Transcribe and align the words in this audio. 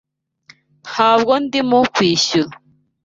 Ntabwo 0.87 1.31
ndimo 1.43 1.79
kwishyura. 1.93 2.53